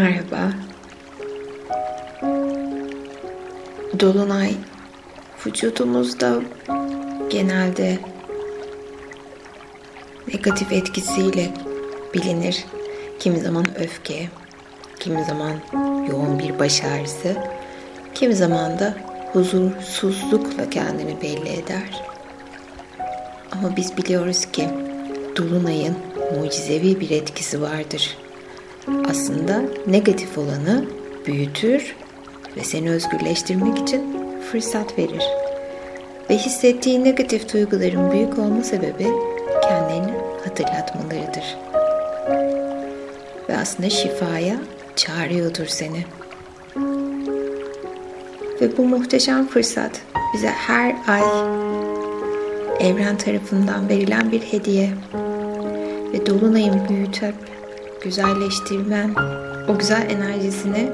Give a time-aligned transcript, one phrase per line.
[0.00, 0.52] Merhaba.
[4.00, 4.54] Dolunay
[5.46, 6.40] vücudumuzda
[7.30, 7.98] genelde
[10.34, 11.50] negatif etkisiyle
[12.14, 12.64] bilinir.
[13.18, 14.28] Kimi zaman öfke,
[15.00, 15.52] kimi zaman
[16.10, 17.36] yoğun bir baş ağrısı,
[18.14, 18.94] kimi zaman da
[19.32, 22.02] huzursuzlukla kendini belli eder.
[23.52, 24.68] Ama biz biliyoruz ki
[25.36, 25.96] Dolunay'ın
[26.38, 28.16] mucizevi bir etkisi vardır.
[29.10, 30.84] Aslında negatif olanı
[31.26, 31.96] büyütür
[32.56, 34.02] ve seni özgürleştirmek için
[34.52, 35.24] fırsat verir.
[36.30, 39.06] Ve hissettiğin negatif duyguların büyük olma sebebi
[39.62, 40.12] kendilerini
[40.44, 41.56] hatırlatmalarıdır.
[43.48, 44.56] Ve aslında şifaya
[44.96, 46.04] çağırıyordur seni.
[48.60, 50.00] Ve bu muhteşem fırsat
[50.34, 51.22] bize her ay
[52.80, 54.90] evren tarafından verilen bir hediye
[56.12, 57.49] ve dolunayın büyütüp
[58.00, 59.14] güzelleştirmen
[59.68, 60.92] o güzel enerjisini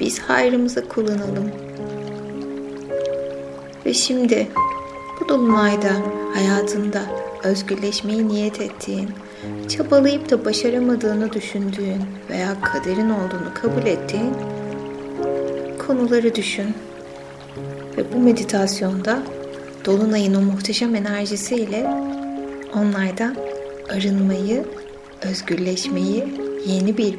[0.00, 1.50] biz hayrımıza kullanalım.
[3.86, 4.48] Ve şimdi
[5.20, 5.90] bu dolunayda
[6.34, 7.02] hayatında
[7.44, 9.10] özgürleşmeyi niyet ettiğin,
[9.68, 14.34] çabalayıp da başaramadığını düşündüğün veya kaderin olduğunu kabul ettiğin
[15.86, 16.74] konuları düşün.
[17.96, 19.22] Ve bu meditasyonda
[19.84, 21.90] Dolunay'ın o muhteşem enerjisiyle
[22.74, 23.36] onlardan
[23.90, 24.64] arınmayı,
[25.22, 26.24] özgürleşmeyi,
[26.66, 27.18] yeni bir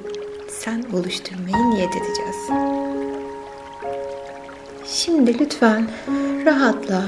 [0.50, 2.36] sen oluşturmayı niyet edeceğiz.
[4.88, 5.88] Şimdi lütfen
[6.46, 7.04] rahatla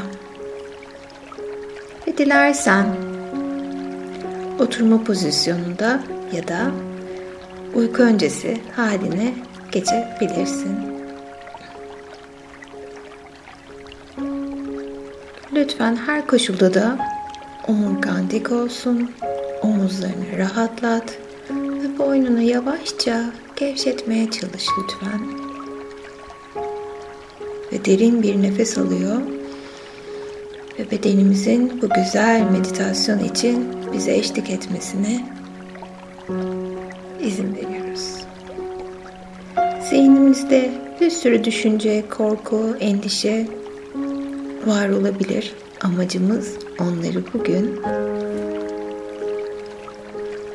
[2.08, 2.86] ve dilersen
[4.60, 6.00] oturma pozisyonunda
[6.34, 6.72] ya da
[7.76, 9.34] uyku öncesi haline
[9.72, 10.76] geçebilirsin.
[15.54, 16.98] Lütfen her koşulda da
[17.68, 19.12] omurgan dik olsun,
[19.64, 21.18] omuzlarını rahatlat
[21.50, 25.22] ve boynunu yavaşça gevşetmeye çalış lütfen.
[27.72, 29.22] Ve derin bir nefes alıyor
[30.80, 35.26] ve bedenimizin bu güzel meditasyon için bize eşlik etmesine
[37.22, 38.16] izin veriyoruz.
[39.90, 40.72] Zihnimizde
[41.02, 43.48] bir sürü düşünce, korku, endişe
[44.66, 45.54] var olabilir.
[45.82, 47.80] Amacımız onları bugün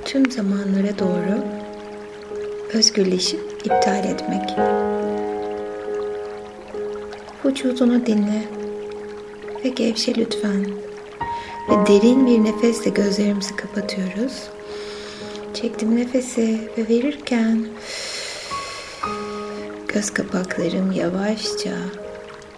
[0.08, 1.44] tüm zamanlara doğru
[2.72, 4.56] özgürleşip iptal etmek.
[7.44, 8.42] Vücudunu dinle
[9.64, 10.66] ve gevşe lütfen.
[11.68, 14.42] Ve derin bir nefesle gözlerimizi kapatıyoruz.
[15.54, 17.66] Çektim nefesi ve verirken
[19.88, 21.72] göz kapaklarım yavaşça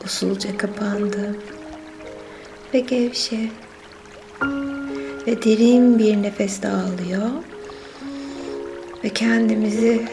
[0.04, 1.36] usulca kapandı
[2.74, 3.50] ve gevşe
[5.30, 7.30] ve derin bir nefes daha alıyor
[9.04, 10.06] ve kendimizi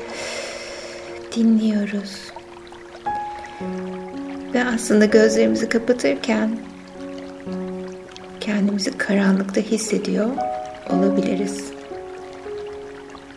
[1.35, 2.31] dinliyoruz.
[4.53, 6.59] Ve aslında gözlerimizi kapatırken
[8.39, 10.29] kendimizi karanlıkta hissediyor
[10.89, 11.71] olabiliriz.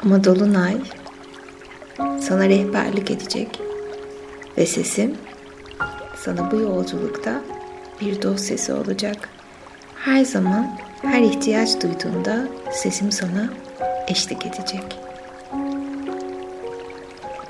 [0.02, 0.76] Ama dolunay
[1.98, 3.60] sana rehberlik edecek
[4.58, 5.16] ve sesim
[6.16, 7.42] sana bu yolculukta
[8.00, 9.28] bir dost sesi olacak.
[9.94, 13.48] Her zaman her ihtiyaç duyduğunda sesim sana
[14.08, 14.98] eşlik edecek.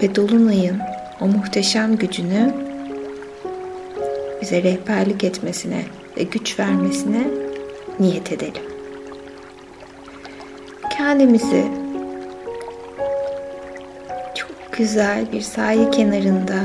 [0.02, 0.80] Ve Dolunay'ın
[1.20, 2.54] o muhteşem gücünü
[4.42, 5.84] bize rehberlik etmesine
[6.16, 7.26] ve güç vermesine
[8.00, 8.62] niyet edelim.
[10.90, 11.64] Kendimizi
[14.34, 16.60] çok güzel bir sahil kenarında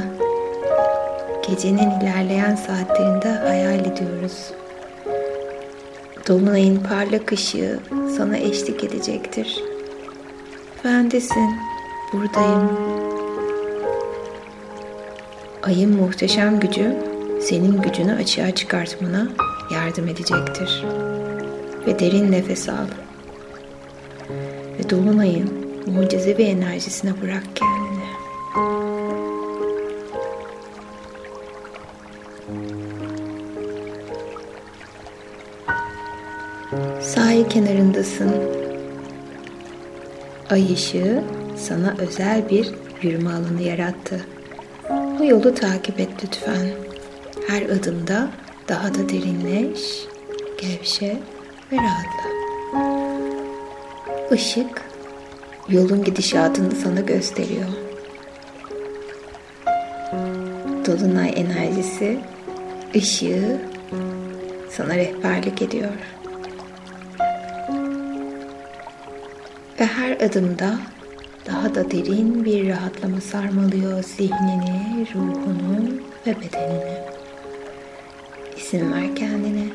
[1.50, 4.52] gecenin ilerleyen saatlerinde hayal ediyoruz.
[6.28, 7.80] Dolunayın parlak ışığı
[8.18, 9.64] sana eşlik edecektir.
[10.84, 11.50] Bendesin,
[12.14, 12.70] buradayım.
[15.64, 16.96] Ayın muhteşem gücü
[17.42, 19.28] senin gücünü açığa çıkartmana
[19.74, 20.84] yardım edecektir.
[21.88, 22.88] Ve derin nefes al.
[24.80, 25.50] Ve dolunayın
[25.88, 27.85] mucizevi enerjisine bırak kendini.
[37.56, 38.32] Kenarındasın.
[40.50, 41.24] Ay ışığı
[41.58, 42.72] sana özel bir
[43.02, 44.26] yürüme alanı yarattı.
[45.20, 46.68] Bu yolu takip et lütfen.
[47.48, 48.28] Her adımda
[48.68, 50.06] daha da derinleş,
[50.62, 51.18] gevşe
[51.72, 52.30] ve rahatla.
[54.36, 54.82] Işık
[55.70, 57.70] yolun gidişatını sana gösteriyor.
[60.86, 62.20] Dolunay enerjisi
[62.96, 63.62] ışığı
[64.70, 66.15] sana rehberlik ediyor.
[69.80, 70.78] Ve her adımda
[71.46, 75.90] daha da derin bir rahatlama sarmalıyor zihnini, ruhunu
[76.28, 76.98] ve bedenini.
[78.58, 79.68] İzin ver kendine.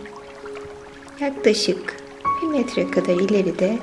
[1.20, 1.96] Yaklaşık
[2.42, 3.78] bir metre kadar ileride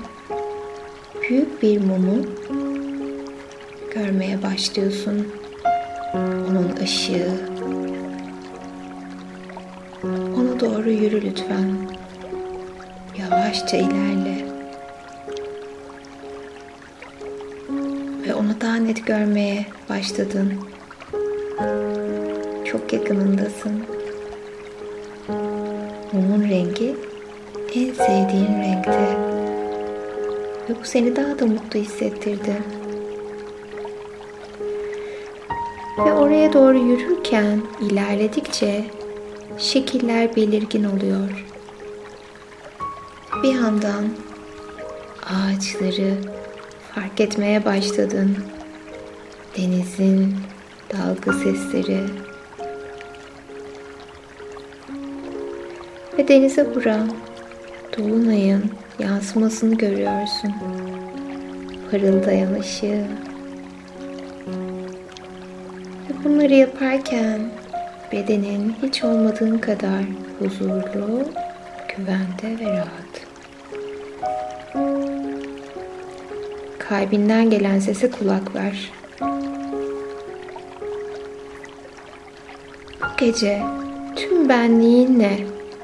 [1.21, 2.25] büyük bir mumu
[3.95, 5.27] görmeye başlıyorsun.
[6.13, 7.31] Onun ışığı.
[10.35, 11.77] Ona doğru yürü lütfen.
[13.19, 14.36] Yavaşça ilerle.
[18.27, 20.53] Ve onu daha net görmeye başladın.
[22.65, 23.83] Çok yakınındasın.
[26.11, 26.95] Mumun rengi
[27.75, 29.17] en sevdiğin renkte.
[30.69, 32.63] Ve bu seni daha da mutlu hissettirdi.
[35.97, 38.85] Ve oraya doğru yürürken ilerledikçe
[39.57, 41.45] şekiller belirgin oluyor.
[43.43, 44.05] Bir yandan
[45.23, 46.13] ağaçları
[46.97, 48.37] fark etmeye başladın.
[49.57, 50.35] Denizin
[50.93, 52.03] dalga sesleri
[56.17, 57.11] ve denize vuran
[57.97, 58.63] dolunayın
[58.99, 60.53] yansımasını görüyorsun.
[61.91, 63.05] Parıldayan ışığı.
[66.09, 67.41] Ve bunları yaparken
[68.11, 70.03] bedenin hiç olmadığın kadar
[70.39, 71.23] huzurlu,
[71.97, 73.27] güvende ve rahat.
[76.89, 78.91] Kalbinden gelen sese kulak ver.
[83.01, 83.61] Bu gece
[84.15, 85.37] tüm benliğinle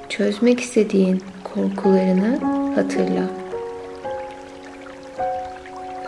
[0.09, 2.39] çözmek istediğin korkularını
[2.75, 3.23] hatırla.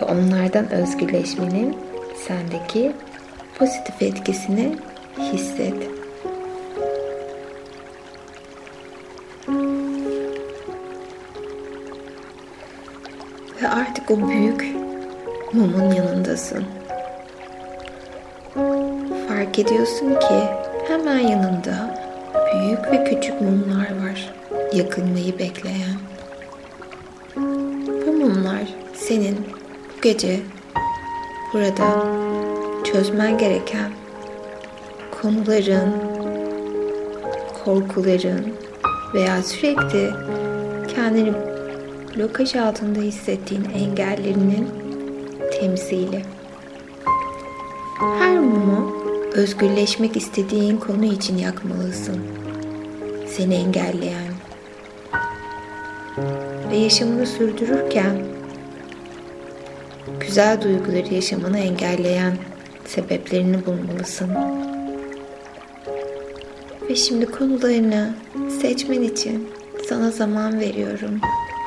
[0.02, 1.78] Ve onlardan özgürleşmenin
[2.28, 2.92] sendeki
[3.60, 4.76] pozitif etkisini
[5.20, 5.76] hisset.
[13.62, 14.75] Ve artık o büyük
[15.56, 16.64] mumun yanındasın.
[19.28, 20.44] Fark ediyorsun ki
[20.88, 22.00] hemen yanında
[22.54, 24.34] büyük ve küçük mumlar var.
[24.74, 25.98] Yakılmayı bekleyen.
[28.08, 28.64] Bu mumlar
[28.94, 29.38] senin
[29.98, 30.40] bu gece
[31.54, 32.06] burada
[32.84, 33.92] çözmen gereken
[35.22, 35.94] konuların,
[37.64, 38.54] korkuların
[39.14, 40.10] veya sürekli
[40.96, 41.34] kendini
[42.18, 44.85] blokaj altında hissettiğin engellerinin
[45.60, 46.22] temsili.
[48.20, 49.04] Her mumu
[49.34, 52.20] özgürleşmek istediğin konu için yakmalısın.
[53.28, 54.34] Seni engelleyen
[56.72, 58.16] ve yaşamını sürdürürken
[60.20, 62.34] güzel duyguları yaşamanı engelleyen
[62.86, 64.30] sebeplerini bulmalısın.
[66.90, 68.14] Ve şimdi konularını
[68.62, 69.50] seçmen için
[69.90, 71.20] sana zaman veriyorum.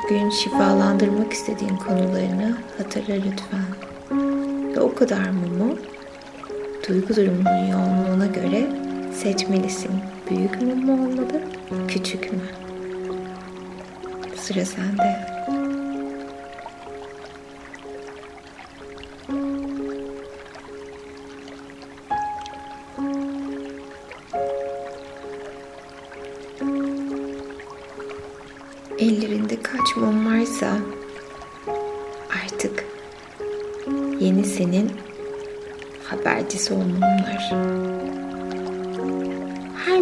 [0.03, 3.78] Bugün şifalandırmak istediğin konularını hatırla lütfen.
[4.99, 5.77] Kadar mumu
[6.87, 8.67] duygu durumunun yoğunluğuna göre
[9.13, 9.91] seçmelisin.
[10.29, 11.41] Büyük mum mu olmalı,
[11.87, 12.39] küçük mü?
[14.35, 15.25] Sıra sende.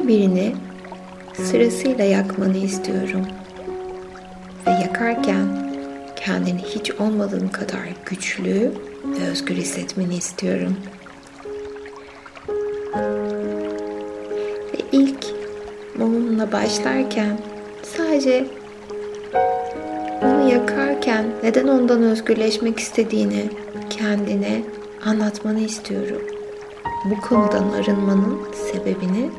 [0.08, 0.56] Birini
[1.34, 3.28] sırasıyla yakmanı istiyorum.
[4.68, 5.48] Ve yakarken
[6.16, 8.72] kendini hiç olmadığın kadar güçlü
[9.06, 10.78] ve özgür hissetmeni istiyorum.
[14.74, 15.26] Ve ilk
[15.98, 17.40] mumumla başlarken
[17.84, 18.46] sadece
[20.24, 23.50] onu yakarken neden ondan özgürleşmek istediğini
[23.90, 24.64] kendine
[25.06, 26.22] anlatmanı istiyorum.
[27.06, 29.30] Bu konudan arınmanın sebebini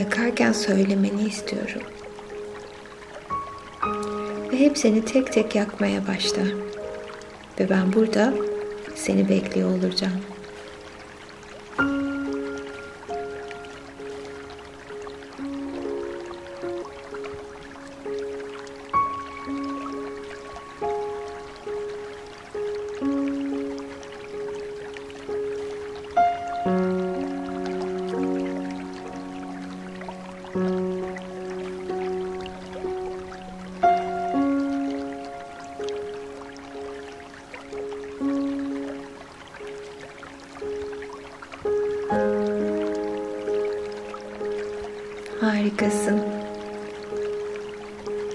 [0.00, 1.82] yakarken söylemeni istiyorum.
[4.52, 6.42] Ve hepsini tek tek yakmaya başla.
[7.60, 8.34] Ve ben burada
[8.94, 10.31] seni bekliyor olacağım.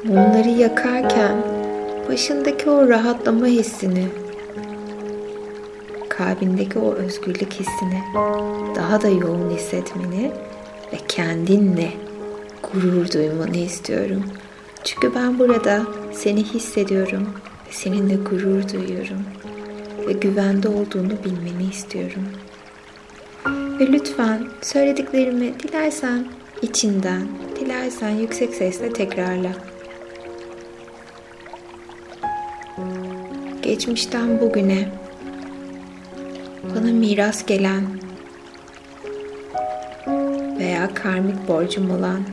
[0.07, 1.35] Mumları yakarken
[2.09, 4.07] başındaki o rahatlama hissini
[6.09, 8.03] kalbindeki o özgürlük hissini
[8.75, 10.31] daha da yoğun hissetmeni
[10.93, 11.91] ve kendinle
[12.63, 14.23] gurur duymanı istiyorum.
[14.83, 15.81] Çünkü ben burada
[16.13, 17.29] seni hissediyorum
[17.67, 19.23] ve seninle gurur duyuyorum
[20.07, 22.23] ve güvende olduğunu bilmeni istiyorum.
[23.79, 26.25] Ve lütfen söylediklerimi dilersen
[26.61, 27.27] içinden,
[27.59, 29.51] dilersen yüksek sesle tekrarla.
[33.67, 34.89] Geçmişten bugüne
[36.63, 37.83] bana miras gelen
[40.59, 42.23] veya karmik borcum olan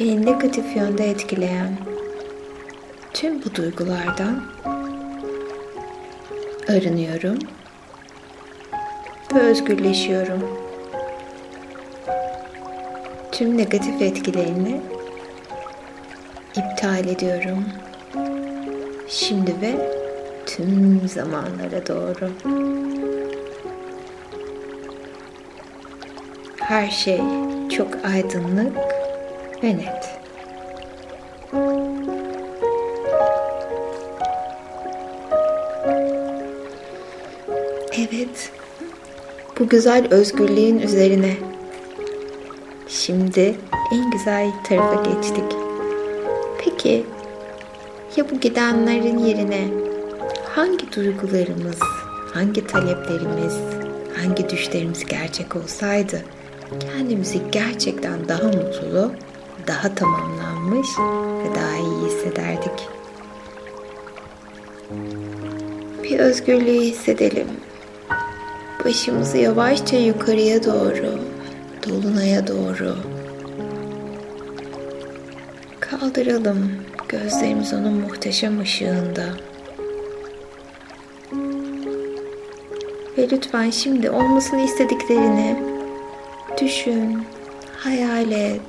[0.00, 1.76] beni negatif yönde etkileyen
[3.14, 4.42] tüm bu duygulardan
[6.68, 7.38] arınıyorum
[9.34, 10.48] ve özgürleşiyorum.
[13.32, 14.80] Tüm negatif etkilerini
[16.56, 17.64] iptal ediyorum.
[19.10, 19.74] Şimdi ve
[20.46, 22.30] tüm zamanlara doğru.
[26.56, 27.20] Her şey
[27.76, 28.76] çok aydınlık
[29.62, 30.20] ve net.
[37.98, 38.52] Evet,
[39.58, 41.32] bu güzel özgürlüğün üzerine
[42.88, 43.54] şimdi
[43.92, 45.44] en güzel tarafa geçtik.
[46.58, 47.04] Peki
[48.16, 49.68] ya bu gidenlerin yerine
[50.54, 51.78] hangi duygularımız,
[52.34, 53.56] hangi taleplerimiz,
[54.16, 56.22] hangi düşlerimiz gerçek olsaydı
[56.80, 59.12] kendimizi gerçekten daha mutlu,
[59.66, 60.88] daha tamamlanmış
[61.44, 62.88] ve daha iyi hissederdik.
[66.02, 67.48] Bir özgürlüğü hissedelim.
[68.84, 71.18] Başımızı yavaşça yukarıya doğru,
[71.88, 72.96] dolunaya doğru
[75.80, 76.89] kaldıralım.
[77.10, 79.24] Gözlerimiz onun muhteşem ışığında.
[83.18, 85.56] Ve lütfen şimdi olmasını istediklerini
[86.60, 87.22] düşün,
[87.76, 88.60] hayal et.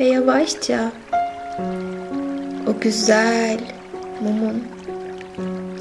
[0.00, 0.92] Ve yavaşça
[2.66, 3.58] o güzel
[4.20, 4.64] mumun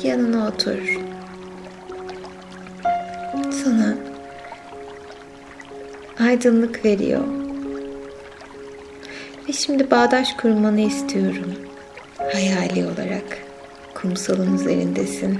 [0.04, 1.00] yanına otur.
[3.64, 3.96] Sana
[6.20, 7.43] aydınlık veriyor.
[9.50, 11.54] Ve şimdi bağdaş kurmanı istiyorum.
[12.34, 13.38] Hayali olarak
[13.94, 15.40] kumsalın üzerindesin.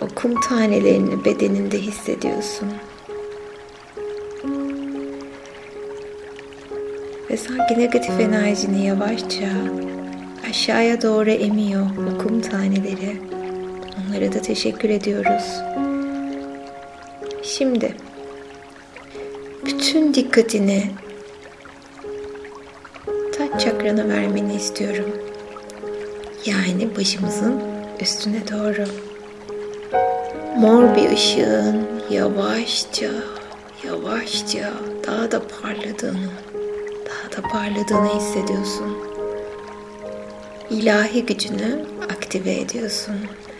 [0.00, 2.68] O kum tanelerini bedeninde hissediyorsun.
[7.30, 9.48] Ve sanki negatif enerjini yavaşça
[10.50, 13.16] aşağıya doğru emiyor o kum taneleri.
[13.98, 15.44] Onlara da teşekkür ediyoruz.
[17.42, 17.94] Şimdi
[19.66, 20.82] bütün dikkatini
[23.54, 25.10] taç çakrana vermeni istiyorum.
[26.46, 27.62] Yani başımızın
[28.00, 28.84] üstüne doğru.
[30.58, 33.10] Mor bir ışığın yavaşça,
[33.86, 34.72] yavaşça
[35.06, 36.30] daha da parladığını,
[37.06, 38.96] daha da parladığını hissediyorsun.
[40.70, 43.16] İlahi gücünü aktive ediyorsun.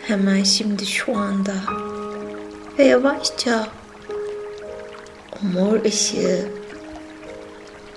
[0.07, 1.53] Hemen şimdi şu anda.
[2.79, 3.67] Ve yavaşça
[5.33, 6.47] o mor ışığı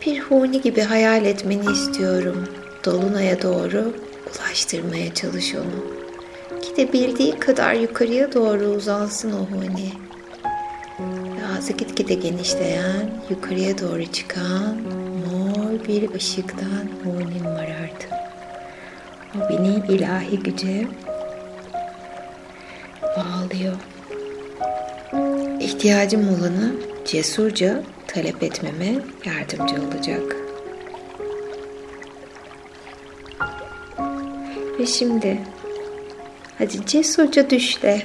[0.06, 2.48] bir huni gibi hayal etmeni istiyorum.
[2.84, 3.94] Dolunay'a doğru
[4.26, 5.98] ulaştırmaya çalış onu.
[6.62, 9.92] Gidebildiği kadar yukarıya doğru uzansın o huni.
[11.56, 14.76] Ağzı gitgide genişleyen, yukarıya doğru çıkan
[15.30, 18.10] mor bir ışıktan hunin var artık.
[19.36, 20.86] O beni ilahi güce
[23.02, 23.76] bağlıyor.
[25.60, 26.72] İhtiyacım olanı
[27.04, 30.36] cesurca talep etmeme yardımcı olacak.
[34.78, 35.38] Ve şimdi
[36.58, 38.02] hadi cesurca düş de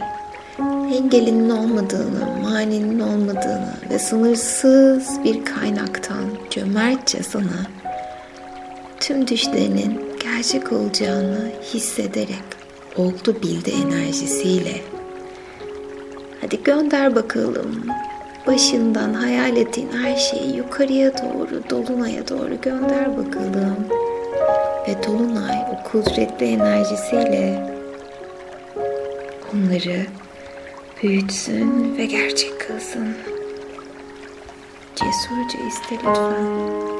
[0.93, 7.67] engelinin olmadığını, maninin olmadığını ve sınırsız bir kaynaktan cömertçe sana
[8.99, 12.43] tüm düşlerinin gerçek olacağını hissederek
[12.95, 14.81] oldu bildi enerjisiyle.
[16.41, 17.85] Hadi gönder bakalım
[18.47, 23.87] başından hayal ettiğin her şeyi yukarıya doğru, dolunaya doğru gönder bakalım.
[24.87, 27.73] Ve dolunay o kudretli enerjisiyle
[29.53, 30.05] onları
[31.03, 33.15] büyütsün ve gerçek kılsın.
[34.95, 36.92] Cesurca iste lütfen.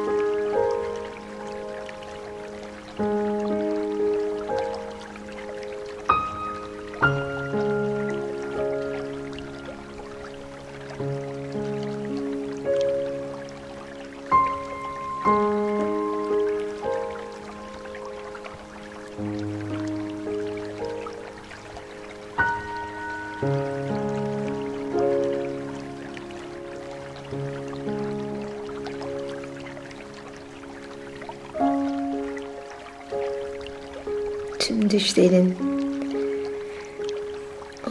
[34.67, 35.55] Tüm düşlerin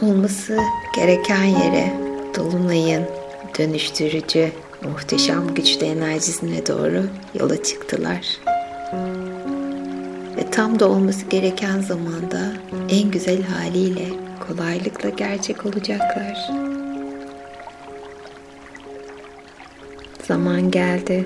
[0.01, 0.57] olması
[0.95, 1.93] gereken yere
[2.35, 3.05] dolunayın
[3.59, 4.51] dönüştürücü
[4.83, 7.03] muhteşem güçlü enerjisine doğru
[7.39, 8.37] yola çıktılar.
[10.37, 12.53] Ve tam da olması gereken zamanda
[12.89, 14.05] en güzel haliyle
[14.47, 16.49] kolaylıkla gerçek olacaklar.
[20.27, 21.25] Zaman geldi.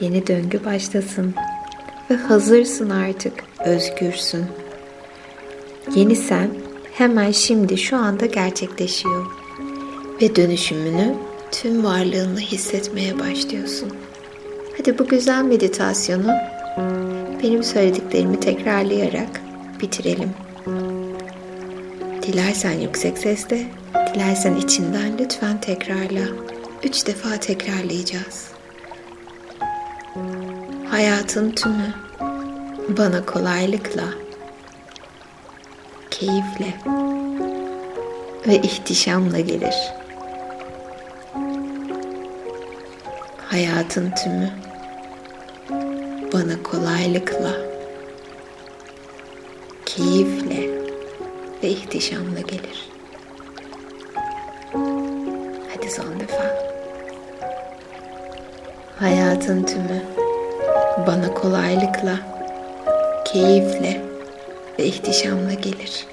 [0.00, 1.34] Yeni döngü başlasın.
[2.10, 3.44] Ve hazırsın artık.
[3.64, 4.46] Özgürsün.
[5.94, 6.50] Yeni sen
[6.92, 9.26] hemen şimdi şu anda gerçekleşiyor.
[10.22, 11.14] Ve dönüşümünü
[11.50, 13.92] tüm varlığınla hissetmeye başlıyorsun.
[14.78, 16.32] Hadi bu güzel meditasyonu
[17.42, 19.40] benim söylediklerimi tekrarlayarak
[19.80, 20.30] bitirelim.
[22.22, 23.66] Dilersen yüksek sesle,
[24.14, 26.24] dilersen içinden lütfen tekrarla.
[26.84, 28.48] Üç defa tekrarlayacağız.
[30.90, 31.94] Hayatın tümü
[32.98, 34.04] bana kolaylıkla,
[36.20, 36.74] keyifle
[38.46, 39.76] ve ihtişamla gelir.
[43.50, 44.50] Hayatın tümü
[46.32, 47.52] bana kolaylıkla,
[49.86, 50.70] keyifle
[51.62, 52.88] ve ihtişamla gelir.
[55.74, 56.44] Hadi son defa.
[58.98, 60.02] Hayatın tümü
[61.06, 62.18] bana kolaylıkla,
[63.24, 64.07] keyifle
[64.78, 66.06] ve ihtişamla gelir.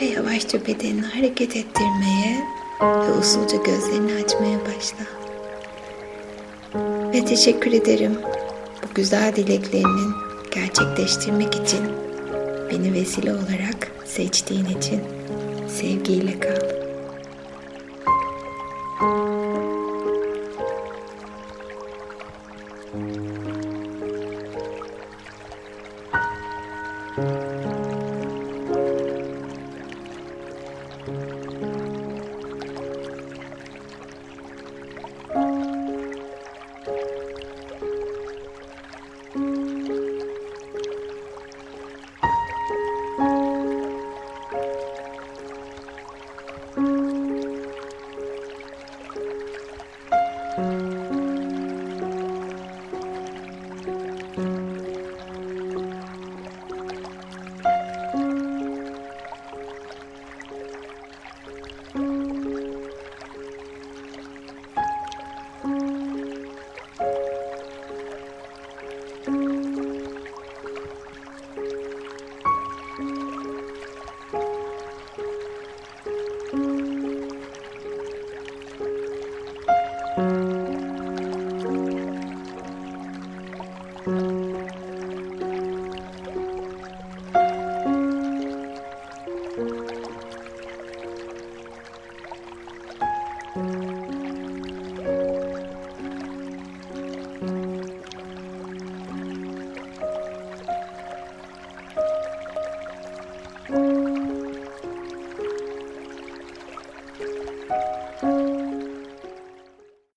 [0.00, 2.44] Ve yavaşça bedenini hareket ettirmeye
[2.80, 5.04] ve usulca gözlerini açmaya başla.
[7.12, 8.18] Ve teşekkür ederim
[8.82, 10.14] bu güzel dileklerinin
[10.54, 11.80] gerçekleştirmek için
[12.70, 15.00] beni vesile olarak seçtiğin için
[15.68, 16.85] sevgiyle kal.